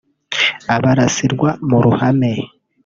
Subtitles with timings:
[0.75, 2.31] abarasirwa mu ruhame